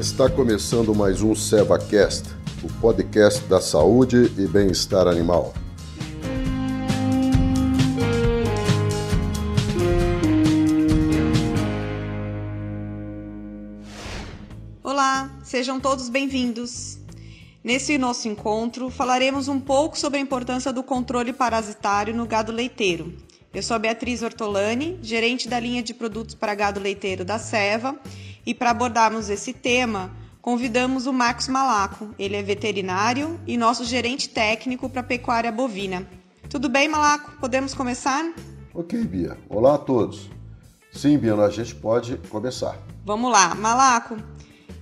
Está 0.00 0.30
começando 0.30 0.94
mais 0.94 1.20
um 1.20 1.34
SevaCast, 1.34 2.30
o 2.62 2.72
podcast 2.80 3.44
da 3.44 3.60
saúde 3.60 4.32
e 4.38 4.46
bem-estar 4.46 5.06
animal. 5.06 5.52
Olá, 14.82 15.38
sejam 15.44 15.78
todos 15.78 16.08
bem-vindos. 16.08 16.98
Nesse 17.62 17.98
nosso 17.98 18.26
encontro, 18.26 18.88
falaremos 18.88 19.48
um 19.48 19.60
pouco 19.60 19.98
sobre 19.98 20.18
a 20.18 20.22
importância 20.22 20.72
do 20.72 20.82
controle 20.82 21.34
parasitário 21.34 22.14
no 22.14 22.24
gado 22.24 22.50
leiteiro. 22.50 23.12
Eu 23.52 23.62
sou 23.62 23.74
a 23.74 23.78
Beatriz 23.78 24.22
Ortolani, 24.22 24.98
gerente 25.02 25.46
da 25.46 25.60
linha 25.60 25.82
de 25.82 25.92
produtos 25.92 26.34
para 26.34 26.54
gado 26.54 26.80
leiteiro 26.80 27.22
da 27.22 27.38
Seva, 27.38 28.00
e 28.44 28.54
para 28.54 28.70
abordarmos 28.70 29.28
esse 29.28 29.52
tema, 29.52 30.10
convidamos 30.40 31.06
o 31.06 31.12
Marcos 31.12 31.48
Malaco. 31.48 32.14
Ele 32.18 32.36
é 32.36 32.42
veterinário 32.42 33.40
e 33.46 33.56
nosso 33.56 33.84
gerente 33.84 34.28
técnico 34.28 34.88
para 34.88 35.02
pecuária 35.02 35.52
bovina. 35.52 36.06
Tudo 36.48 36.68
bem, 36.68 36.88
Malaco? 36.88 37.32
Podemos 37.40 37.74
começar? 37.74 38.32
Ok, 38.74 39.02
Bia. 39.04 39.36
Olá 39.48 39.74
a 39.74 39.78
todos. 39.78 40.30
Sim, 40.92 41.18
Bia, 41.18 41.34
a 41.34 41.50
gente 41.50 41.74
pode 41.74 42.16
começar. 42.28 42.76
Vamos 43.04 43.30
lá, 43.30 43.54
Malaco. 43.54 44.16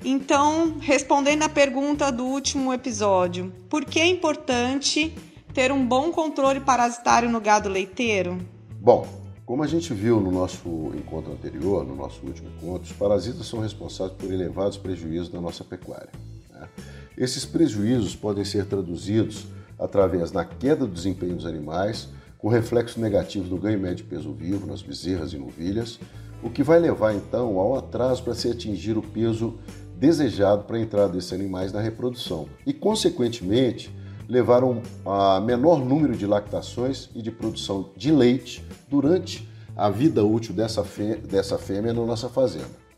Então, 0.04 0.78
respondendo 0.80 1.42
à 1.42 1.48
pergunta 1.48 2.10
do 2.12 2.24
último 2.24 2.72
episódio, 2.72 3.52
por 3.68 3.84
que 3.84 3.98
é 3.98 4.06
importante 4.06 5.14
ter 5.52 5.72
um 5.72 5.84
bom 5.84 6.12
controle 6.12 6.60
parasitário 6.60 7.28
no 7.28 7.40
gado 7.40 7.68
leiteiro? 7.68 8.38
Bom, 8.80 9.06
como 9.48 9.62
a 9.62 9.66
gente 9.66 9.94
viu 9.94 10.20
no 10.20 10.30
nosso 10.30 10.68
encontro 10.94 11.32
anterior, 11.32 11.82
no 11.82 11.96
nosso 11.96 12.20
último 12.22 12.50
encontro, 12.50 12.82
os 12.82 12.92
parasitas 12.92 13.46
são 13.46 13.60
responsáveis 13.60 14.14
por 14.18 14.30
elevados 14.30 14.76
prejuízos 14.76 15.32
na 15.32 15.40
nossa 15.40 15.64
pecuária. 15.64 16.10
Né? 16.52 16.68
Esses 17.16 17.46
prejuízos 17.46 18.14
podem 18.14 18.44
ser 18.44 18.66
traduzidos 18.66 19.46
através 19.78 20.30
da 20.30 20.44
queda 20.44 20.84
do 20.84 20.92
desempenho 20.92 21.34
dos 21.34 21.46
animais, 21.46 22.10
com 22.36 22.50
reflexo 22.50 23.00
negativo 23.00 23.48
do 23.48 23.56
ganho 23.56 23.80
médio 23.80 24.04
de 24.04 24.10
peso 24.10 24.34
vivo 24.34 24.66
nas 24.66 24.82
bezerras 24.82 25.32
e 25.32 25.38
novilhas, 25.38 25.98
o 26.42 26.50
que 26.50 26.62
vai 26.62 26.78
levar 26.78 27.14
então 27.14 27.58
ao 27.58 27.74
atraso 27.74 28.22
para 28.22 28.34
se 28.34 28.50
atingir 28.50 28.98
o 28.98 29.02
peso 29.02 29.58
desejado 29.96 30.64
para 30.64 30.76
a 30.76 30.80
entrada 30.80 31.14
desses 31.14 31.32
animais 31.32 31.72
na 31.72 31.80
reprodução 31.80 32.46
e, 32.66 32.74
consequentemente, 32.74 33.90
levaram 34.28 34.82
a 35.06 35.40
menor 35.40 35.78
número 35.78 36.14
de 36.14 36.26
lactações 36.26 37.08
e 37.14 37.22
de 37.22 37.30
produção 37.30 37.90
de 37.96 38.12
leite 38.12 38.64
durante 38.88 39.48
a 39.74 39.88
vida 39.88 40.24
útil 40.24 40.54
dessa, 40.54 40.84
dessa 41.24 41.56
fêmea 41.56 41.94
na 41.94 42.04
nossa 42.04 42.28
fazenda. 42.28 42.88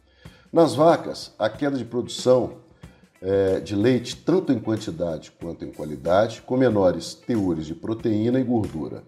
Nas 0.52 0.74
vacas, 0.74 1.32
a 1.38 1.48
queda 1.48 1.78
de 1.78 1.84
produção 1.84 2.54
é, 3.22 3.60
de 3.60 3.76
leite, 3.76 4.16
tanto 4.16 4.52
em 4.52 4.58
quantidade 4.58 5.30
quanto 5.32 5.64
em 5.64 5.70
qualidade, 5.70 6.42
com 6.42 6.56
menores 6.56 7.14
teores 7.14 7.66
de 7.66 7.74
proteína 7.74 8.40
e 8.40 8.44
gordura, 8.44 9.04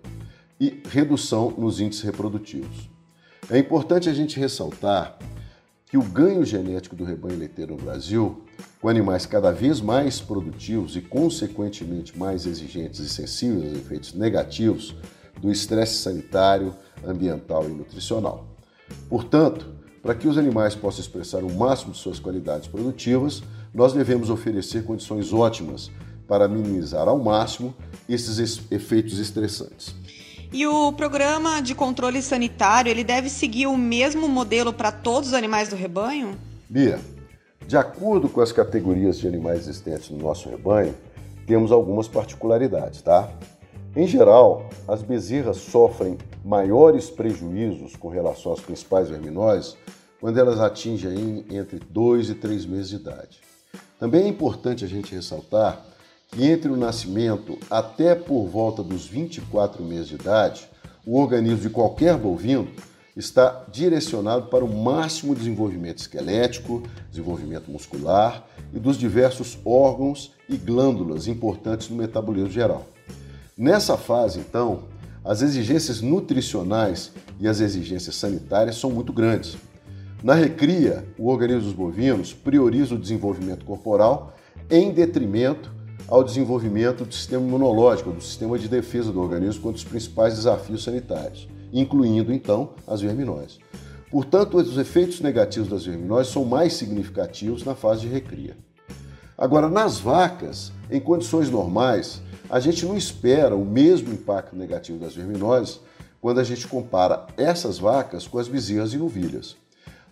e 0.60 0.80
redução 0.88 1.52
nos 1.58 1.80
índices 1.80 2.04
reprodutivos. 2.04 2.88
É 3.50 3.58
importante 3.58 4.08
a 4.08 4.14
gente 4.14 4.38
ressaltar 4.38 5.18
que 5.86 5.98
o 5.98 6.02
ganho 6.02 6.44
genético 6.44 6.94
do 6.94 7.04
rebanho 7.04 7.38
leiteiro 7.38 7.74
no 7.74 7.82
Brasil 7.82 8.44
com 8.80 8.88
animais 8.88 9.26
cada 9.26 9.52
vez 9.52 9.80
mais 9.80 10.20
produtivos 10.20 10.96
e, 10.96 11.00
consequentemente, 11.00 12.18
mais 12.18 12.46
exigentes 12.46 13.00
e 13.00 13.08
sensíveis 13.08 13.64
aos 13.64 13.78
efeitos 13.78 14.14
negativos 14.14 14.94
do 15.40 15.50
estresse 15.50 15.98
sanitário, 15.98 16.74
ambiental 17.06 17.64
e 17.64 17.72
nutricional. 17.72 18.46
Portanto, 19.08 19.72
para 20.02 20.14
que 20.14 20.26
os 20.26 20.36
animais 20.36 20.74
possam 20.74 21.00
expressar 21.00 21.44
o 21.44 21.52
máximo 21.52 21.92
de 21.92 21.98
suas 21.98 22.18
qualidades 22.18 22.66
produtivas, 22.66 23.42
nós 23.72 23.92
devemos 23.92 24.30
oferecer 24.30 24.84
condições 24.84 25.32
ótimas 25.32 25.90
para 26.26 26.48
minimizar 26.48 27.08
ao 27.08 27.18
máximo 27.18 27.74
esses 28.08 28.60
efeitos 28.70 29.18
estressantes. 29.18 29.94
E 30.52 30.66
o 30.66 30.92
programa 30.92 31.62
de 31.62 31.74
controle 31.74 32.20
sanitário, 32.20 32.90
ele 32.90 33.04
deve 33.04 33.30
seguir 33.30 33.66
o 33.66 33.76
mesmo 33.76 34.28
modelo 34.28 34.72
para 34.72 34.92
todos 34.92 35.30
os 35.30 35.34
animais 35.34 35.68
do 35.68 35.76
rebanho? 35.76 36.36
Bia, 36.68 37.00
de 37.66 37.76
acordo 37.76 38.28
com 38.28 38.40
as 38.40 38.52
categorias 38.52 39.18
de 39.18 39.26
animais 39.26 39.60
existentes 39.60 40.10
no 40.10 40.18
nosso 40.18 40.48
rebanho, 40.48 40.94
temos 41.46 41.72
algumas 41.72 42.08
particularidades, 42.08 43.02
tá? 43.02 43.30
Em 43.94 44.06
geral, 44.06 44.68
as 44.88 45.02
bezerras 45.02 45.58
sofrem 45.58 46.16
maiores 46.44 47.10
prejuízos 47.10 47.94
com 47.94 48.08
relação 48.08 48.52
às 48.52 48.60
principais 48.60 49.08
verminoses 49.08 49.76
quando 50.20 50.38
elas 50.38 50.60
atingem 50.60 51.44
entre 51.50 51.78
2 51.78 52.30
e 52.30 52.34
3 52.34 52.64
meses 52.64 52.88
de 52.90 52.96
idade. 52.96 53.40
Também 53.98 54.24
é 54.24 54.28
importante 54.28 54.84
a 54.84 54.88
gente 54.88 55.14
ressaltar 55.14 55.84
que 56.28 56.44
entre 56.44 56.70
o 56.70 56.76
nascimento 56.76 57.58
até 57.70 58.14
por 58.14 58.46
volta 58.46 58.82
dos 58.82 59.06
24 59.06 59.84
meses 59.84 60.08
de 60.08 60.14
idade, 60.14 60.68
o 61.04 61.20
organismo 61.20 61.60
de 61.60 61.70
qualquer 61.70 62.16
bovino 62.16 62.68
está 63.16 63.66
direcionado 63.70 64.46
para 64.46 64.64
o 64.64 64.82
máximo 64.82 65.34
desenvolvimento 65.34 65.98
esquelético, 65.98 66.82
desenvolvimento 67.10 67.70
muscular 67.70 68.46
e 68.72 68.78
dos 68.78 68.96
diversos 68.96 69.58
órgãos 69.64 70.32
e 70.48 70.56
glândulas 70.56 71.28
importantes 71.28 71.90
no 71.90 71.96
metabolismo 71.96 72.50
geral. 72.50 72.86
Nessa 73.56 73.98
fase, 73.98 74.40
então, 74.40 74.84
as 75.24 75.42
exigências 75.42 76.00
nutricionais 76.00 77.12
e 77.38 77.46
as 77.46 77.60
exigências 77.60 78.16
sanitárias 78.16 78.76
são 78.76 78.90
muito 78.90 79.12
grandes. 79.12 79.56
Na 80.22 80.34
recria, 80.34 81.04
o 81.18 81.28
organismo 81.28 81.64
dos 81.64 81.72
bovinos 81.72 82.32
prioriza 82.32 82.94
o 82.94 82.98
desenvolvimento 82.98 83.64
corporal 83.64 84.34
em 84.70 84.90
detrimento 84.92 85.70
ao 86.08 86.24
desenvolvimento 86.24 87.04
do 87.04 87.12
sistema 87.12 87.46
imunológico, 87.46 88.10
do 88.10 88.22
sistema 88.22 88.58
de 88.58 88.68
defesa 88.68 89.12
do 89.12 89.20
organismo 89.20 89.62
contra 89.62 89.78
os 89.78 89.84
principais 89.84 90.34
desafios 90.34 90.82
sanitários 90.82 91.46
incluindo 91.72 92.32
então 92.32 92.70
as 92.86 93.00
verminoses. 93.00 93.58
Portanto, 94.10 94.58
os 94.58 94.76
efeitos 94.76 95.20
negativos 95.20 95.68
das 95.68 95.86
verminoses 95.86 96.32
são 96.32 96.44
mais 96.44 96.74
significativos 96.74 97.64
na 97.64 97.74
fase 97.74 98.02
de 98.02 98.08
recria. 98.08 98.56
Agora, 99.38 99.68
nas 99.68 99.98
vacas, 99.98 100.70
em 100.90 101.00
condições 101.00 101.50
normais, 101.50 102.20
a 102.50 102.60
gente 102.60 102.84
não 102.84 102.96
espera 102.96 103.56
o 103.56 103.64
mesmo 103.64 104.12
impacto 104.12 104.54
negativo 104.54 104.98
das 104.98 105.14
verminoses 105.14 105.80
quando 106.20 106.38
a 106.38 106.44
gente 106.44 106.68
compara 106.68 107.26
essas 107.36 107.78
vacas 107.78 108.28
com 108.28 108.38
as 108.38 108.46
bezerras 108.46 108.92
e 108.92 108.98
novilhas. 108.98 109.56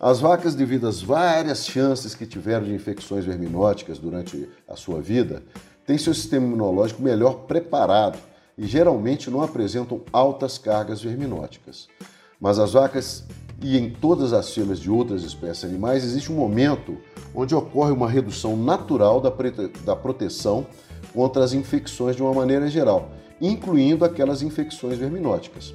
As 0.01 0.19
vacas, 0.19 0.55
devido 0.55 0.89
às 0.89 1.03
várias 1.03 1.67
chances 1.67 2.15
que 2.15 2.25
tiveram 2.25 2.65
de 2.65 2.73
infecções 2.73 3.27
verminóticas 3.27 3.99
durante 3.99 4.49
a 4.67 4.75
sua 4.75 5.03
vida, 5.03 5.43
têm 5.87 5.99
seu 5.99 6.15
sistema 6.15 6.47
imunológico 6.47 7.03
melhor 7.03 7.41
preparado 7.41 8.19
e 8.61 8.67
geralmente 8.67 9.31
não 9.31 9.43
apresentam 9.43 10.03
altas 10.13 10.59
cargas 10.59 11.01
verminóticas. 11.01 11.89
Mas 12.39 12.59
as 12.59 12.75
vacas 12.75 13.25
e 13.63 13.79
em 13.79 13.89
todas 13.89 14.35
as 14.35 14.53
filas 14.53 14.79
de 14.79 14.91
outras 14.91 15.23
espécies 15.23 15.65
animais 15.65 16.05
existe 16.05 16.31
um 16.31 16.37
momento 16.37 16.99
onde 17.35 17.55
ocorre 17.55 17.91
uma 17.91 18.09
redução 18.09 18.59
natural 18.59 19.19
da, 19.19 19.33
da 19.83 19.97
proteção 19.97 20.67
contra 21.15 21.43
as 21.43 21.55
infecções 21.55 22.15
de 22.15 22.23
uma 22.23 22.35
maneira 22.35 22.69
geral, 22.69 23.13
incluindo 23.41 24.05
aquelas 24.05 24.43
infecções 24.43 24.99
verminóticas. 24.99 25.75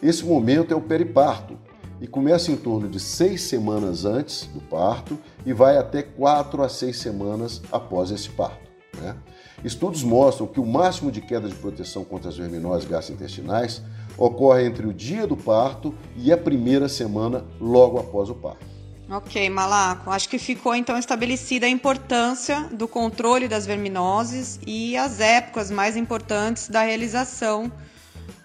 Esse 0.00 0.24
momento 0.24 0.72
é 0.72 0.76
o 0.76 0.80
periparto 0.80 1.58
e 2.00 2.06
começa 2.06 2.52
em 2.52 2.56
torno 2.56 2.88
de 2.88 3.00
seis 3.00 3.42
semanas 3.42 4.04
antes 4.04 4.46
do 4.54 4.60
parto 4.60 5.18
e 5.44 5.52
vai 5.52 5.76
até 5.76 6.00
quatro 6.00 6.62
a 6.62 6.68
seis 6.68 6.96
semanas 6.96 7.60
após 7.72 8.12
esse 8.12 8.30
parto. 8.30 8.70
Né? 9.00 9.16
Estudos 9.64 10.02
mostram 10.02 10.46
que 10.46 10.58
o 10.58 10.66
máximo 10.66 11.12
de 11.12 11.20
queda 11.20 11.48
de 11.48 11.54
proteção 11.54 12.04
contra 12.04 12.30
as 12.30 12.36
verminoses 12.36 12.88
gastrointestinais 12.88 13.82
ocorre 14.16 14.64
entre 14.64 14.86
o 14.86 14.92
dia 14.92 15.26
do 15.26 15.36
parto 15.36 15.94
e 16.16 16.32
a 16.32 16.36
primeira 16.36 16.88
semana 16.88 17.44
logo 17.60 17.98
após 17.98 18.30
o 18.30 18.34
parto. 18.34 18.66
Ok, 19.10 19.50
Malaco. 19.50 20.10
Acho 20.10 20.28
que 20.28 20.38
ficou 20.38 20.74
então 20.74 20.96
estabelecida 20.96 21.66
a 21.66 21.68
importância 21.68 22.68
do 22.72 22.86
controle 22.86 23.48
das 23.48 23.66
verminoses 23.66 24.60
e 24.64 24.96
as 24.96 25.18
épocas 25.18 25.70
mais 25.70 25.96
importantes 25.96 26.68
da 26.68 26.82
realização 26.82 27.70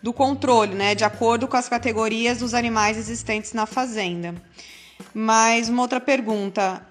do 0.02 0.12
controle, 0.12 0.74
né, 0.74 0.96
de 0.96 1.04
acordo 1.04 1.48
com 1.48 1.56
as 1.56 1.70
categorias 1.70 2.40
dos 2.40 2.54
animais 2.54 2.98
existentes 2.98 3.54
na 3.54 3.66
fazenda. 3.66 4.34
Mas 5.14 5.70
uma 5.70 5.84
outra 5.84 6.00
pergunta: 6.02 6.82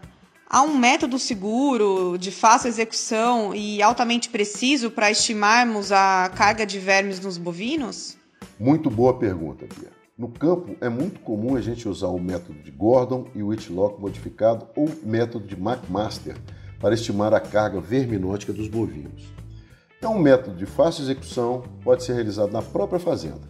Há 0.49 0.62
um 0.62 0.76
método 0.76 1.19
seguro, 1.19 2.17
de 2.19 2.31
fácil 2.31 2.69
execução 2.69 3.55
e 3.55 3.82
altamente 3.82 4.29
preciso 4.29 4.91
para 4.91 5.11
estimarmos 5.11 5.91
a 5.91 6.31
carga 6.37 6.67
de 6.67 6.79
vermes 6.79 7.19
nos 7.19 7.38
bovinos? 7.38 8.17
Muito 8.61 8.91
boa 8.91 9.19
pergunta, 9.19 9.67
Bia. 9.75 9.91
No 10.17 10.29
campo, 10.29 10.76
é 10.81 10.88
muito 10.88 11.19
comum 11.20 11.56
a 11.56 11.61
gente 11.61 11.88
usar 11.88 12.08
o 12.08 12.20
método 12.20 12.62
de 12.62 12.70
Gordon 12.70 13.26
e 13.35 13.43
Whitlock 13.43 14.00
modificado 14.00 14.69
ou 14.76 14.88
método 15.02 15.46
de 15.46 15.55
McMaster 15.55 16.37
para 16.79 16.94
estimar 16.94 17.35
a 17.35 17.41
carga 17.41 17.81
verminótica 17.81 18.52
dos 18.52 18.69
bovinos. 18.69 19.25
É 20.00 20.06
um 20.06 20.19
método 20.19 20.56
de 20.56 20.67
fácil 20.67 21.02
execução, 21.02 21.64
pode 21.82 22.05
ser 22.05 22.12
realizado 22.12 22.52
na 22.52 22.62
própria 22.62 23.00
fazenda. 23.00 23.41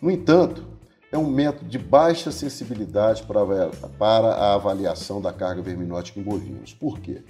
No 0.00 0.10
entanto, 0.10 0.66
é 1.12 1.18
um 1.18 1.28
método 1.28 1.68
de 1.68 1.78
baixa 1.78 2.30
sensibilidade 2.30 3.24
para, 3.24 4.30
a 4.32 4.54
avaliação 4.54 5.20
da 5.20 5.32
carga 5.32 5.60
verminótica 5.60 6.20
em 6.20 6.22
bovinos. 6.22 6.72
Por 6.72 7.00
quê? 7.00 7.22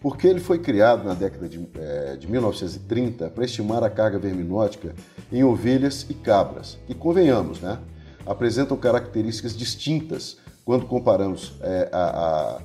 Porque 0.00 0.26
ele 0.26 0.40
foi 0.40 0.58
criado 0.58 1.04
na 1.04 1.14
década 1.14 1.48
de, 1.48 1.66
é, 1.78 2.16
de 2.16 2.30
1930 2.30 3.30
para 3.30 3.44
estimar 3.44 3.82
a 3.82 3.88
carga 3.88 4.18
verminótica 4.18 4.94
em 5.30 5.42
ovelhas 5.42 6.04
e 6.10 6.14
cabras, 6.14 6.78
que, 6.86 6.94
convenhamos, 6.94 7.60
né, 7.60 7.78
apresentam 8.26 8.76
características 8.76 9.56
distintas 9.56 10.36
quando 10.64 10.86
comparamos 10.86 11.54
é, 11.62 11.88
a, 11.90 12.04
a, 12.04 12.62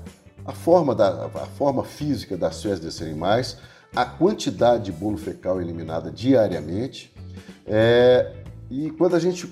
a, 0.48 0.54
forma 0.54 0.94
da, 0.94 1.26
a 1.28 1.46
forma 1.46 1.84
física 1.84 2.36
das 2.36 2.62
fezes 2.62 2.80
desses 2.80 3.02
animais, 3.02 3.58
a 3.96 4.06
quantidade 4.06 4.86
de 4.86 4.92
bolo 4.92 5.18
fecal 5.18 5.62
eliminada 5.62 6.12
diariamente, 6.12 7.14
é, 7.66 8.34
e 8.70 8.92
quando 8.92 9.16
a 9.16 9.20
gente 9.20 9.48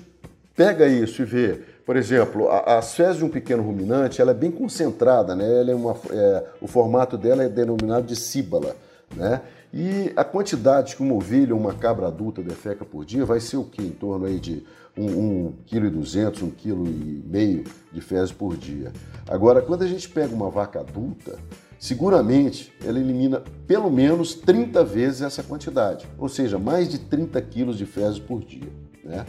pega 0.56 0.88
isso 0.88 1.22
e 1.22 1.24
vê, 1.24 1.60
por 1.84 1.94
exemplo, 1.96 2.48
a, 2.48 2.78
as 2.78 2.94
fezes 2.94 3.18
de 3.18 3.24
um 3.24 3.28
pequeno 3.28 3.62
ruminante, 3.62 4.20
ela 4.20 4.30
é 4.30 4.34
bem 4.34 4.50
concentrada, 4.50 5.36
né? 5.36 5.60
Ela 5.60 5.70
é 5.70 5.74
uma, 5.74 5.94
é, 6.10 6.44
o 6.60 6.66
formato 6.66 7.18
dela 7.18 7.44
é 7.44 7.48
denominado 7.48 8.06
de 8.06 8.16
síbala, 8.16 8.74
né? 9.14 9.42
E 9.72 10.12
a 10.16 10.24
quantidade 10.24 10.96
que 10.96 11.02
uma 11.02 11.14
ovelha 11.14 11.54
ou 11.54 11.60
uma 11.60 11.74
cabra 11.74 12.06
adulta 12.06 12.42
defeca 12.42 12.84
por 12.84 13.04
dia 13.04 13.24
vai 13.26 13.38
ser 13.40 13.58
o 13.58 13.64
que? 13.64 13.82
Em 13.82 13.90
torno 13.90 14.24
aí 14.24 14.40
de 14.40 14.64
1,2 14.96 15.52
kg, 15.66 15.90
1,5 15.90 16.52
kg 16.56 17.64
de 17.92 18.00
fezes 18.00 18.32
por 18.32 18.56
dia. 18.56 18.92
Agora, 19.28 19.60
quando 19.60 19.82
a 19.82 19.86
gente 19.86 20.08
pega 20.08 20.34
uma 20.34 20.48
vaca 20.48 20.80
adulta, 20.80 21.38
seguramente 21.78 22.72
ela 22.82 22.98
elimina 22.98 23.42
pelo 23.66 23.90
menos 23.90 24.34
30 24.34 24.82
vezes 24.82 25.20
essa 25.20 25.42
quantidade, 25.42 26.06
ou 26.18 26.28
seja, 26.28 26.58
mais 26.58 26.88
de 26.88 26.98
30 26.98 27.40
quilos 27.42 27.76
de 27.76 27.84
fezes 27.84 28.18
por 28.18 28.42
dia. 28.42 28.85
Né? 29.06 29.24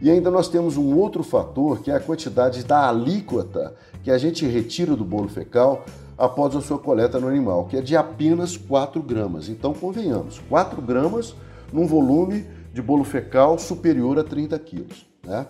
E 0.00 0.10
ainda 0.10 0.30
nós 0.30 0.48
temos 0.48 0.76
um 0.76 0.96
outro 0.96 1.22
fator, 1.22 1.80
que 1.80 1.90
é 1.90 1.94
a 1.94 2.00
quantidade 2.00 2.64
da 2.64 2.88
alíquota 2.88 3.74
que 4.02 4.10
a 4.10 4.18
gente 4.18 4.44
retira 4.44 4.96
do 4.96 5.04
bolo 5.04 5.28
fecal 5.28 5.84
após 6.18 6.54
a 6.56 6.60
sua 6.60 6.78
coleta 6.78 7.20
no 7.20 7.28
animal, 7.28 7.66
que 7.66 7.76
é 7.76 7.80
de 7.80 7.96
apenas 7.96 8.56
4 8.56 9.00
gramas. 9.02 9.48
Então, 9.48 9.72
convenhamos, 9.72 10.40
4 10.48 10.82
gramas 10.82 11.34
num 11.72 11.86
volume 11.86 12.44
de 12.74 12.82
bolo 12.82 13.04
fecal 13.04 13.58
superior 13.58 14.18
a 14.18 14.24
30 14.24 14.58
quilos. 14.58 15.06
Né? 15.24 15.46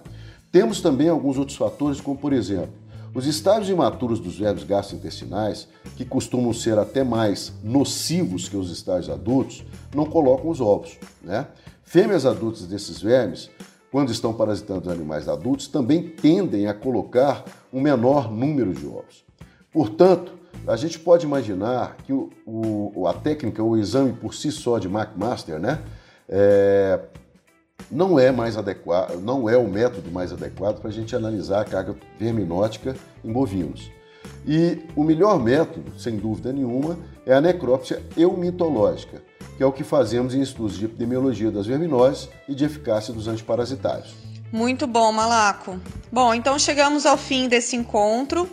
Temos 0.50 0.80
também 0.80 1.08
alguns 1.08 1.38
outros 1.38 1.56
fatores, 1.56 2.00
como 2.00 2.18
por 2.18 2.32
exemplo, 2.32 2.82
os 3.14 3.26
estágios 3.26 3.68
imaturos 3.68 4.18
dos 4.18 4.38
vermes 4.38 4.64
gastrointestinais, 4.64 5.68
que 5.96 6.04
costumam 6.04 6.52
ser 6.52 6.78
até 6.78 7.04
mais 7.04 7.52
nocivos 7.62 8.48
que 8.48 8.56
os 8.56 8.70
estágios 8.70 9.10
adultos, 9.10 9.64
não 9.94 10.06
colocam 10.06 10.50
os 10.50 10.60
ovos. 10.60 10.98
Né? 11.22 11.46
Fêmeas 11.92 12.24
adultas 12.24 12.62
desses 12.62 13.02
vermes 13.02 13.50
quando 13.90 14.10
estão 14.10 14.32
parasitando 14.32 14.90
animais 14.90 15.28
adultos, 15.28 15.66
também 15.66 16.02
tendem 16.02 16.66
a 16.66 16.72
colocar 16.72 17.44
um 17.70 17.82
menor 17.82 18.32
número 18.32 18.72
de 18.72 18.86
ovos. 18.86 19.22
Portanto, 19.70 20.32
a 20.66 20.74
gente 20.74 20.98
pode 20.98 21.26
imaginar 21.26 21.98
que 21.98 22.10
o, 22.10 22.30
o, 22.46 23.06
a 23.06 23.12
técnica, 23.12 23.62
o 23.62 23.76
exame 23.76 24.14
por 24.14 24.32
si 24.32 24.50
só 24.50 24.78
de 24.78 24.88
McMaster, 24.88 25.58
né, 25.58 25.82
é, 26.26 26.98
não 27.90 28.18
é 28.18 28.32
mais 28.32 28.56
adequado, 28.56 29.20
não 29.20 29.46
é 29.46 29.58
o 29.58 29.68
método 29.68 30.10
mais 30.10 30.32
adequado 30.32 30.80
para 30.80 30.88
a 30.88 30.92
gente 30.94 31.14
analisar 31.14 31.60
a 31.60 31.64
carga 31.66 31.94
verminótica 32.18 32.96
em 33.22 33.30
bovinos. 33.30 33.90
E 34.46 34.78
o 34.96 35.04
melhor 35.04 35.38
método, 35.38 35.92
sem 36.00 36.16
dúvida 36.16 36.54
nenhuma, 36.54 36.96
é 37.26 37.34
a 37.34 37.40
necrópsia 37.42 38.02
eumitológica, 38.16 39.20
que 39.56 39.62
é 39.62 39.66
o 39.66 39.72
que 39.72 39.84
fazemos 39.84 40.34
em 40.34 40.40
estudos 40.40 40.78
de 40.78 40.86
epidemiologia 40.86 41.50
das 41.50 41.66
verminoses 41.66 42.28
e 42.48 42.54
de 42.54 42.64
eficácia 42.64 43.12
dos 43.12 43.28
antiparasitários. 43.28 44.14
Muito 44.52 44.86
bom, 44.86 45.10
Malaco. 45.12 45.80
Bom, 46.10 46.34
então 46.34 46.58
chegamos 46.58 47.06
ao 47.06 47.16
fim 47.16 47.48
desse 47.48 47.74
encontro 47.74 48.48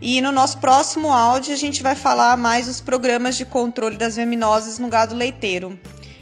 e 0.00 0.20
no 0.20 0.30
nosso 0.30 0.58
próximo 0.58 1.12
áudio 1.12 1.54
a 1.54 1.56
gente 1.56 1.82
vai 1.82 1.94
falar 1.94 2.36
mais 2.36 2.66
dos 2.66 2.80
programas 2.80 3.36
de 3.36 3.44
controle 3.44 3.96
das 3.96 4.16
verminoses 4.16 4.78
no 4.78 4.88
gado 4.88 5.14
leiteiro. 5.14 5.78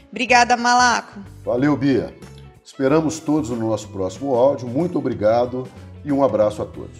Obrigada, 0.09 0.55
Malaco. 0.55 1.19
Valeu, 1.43 1.75
Bia. 1.75 2.15
Esperamos 2.63 3.19
todos 3.19 3.49
no 3.49 3.57
nosso 3.57 3.89
próximo 3.89 4.33
áudio. 4.33 4.67
Muito 4.67 4.97
obrigado 4.97 5.67
e 6.03 6.11
um 6.11 6.23
abraço 6.23 6.61
a 6.61 6.65
todos. 6.65 6.97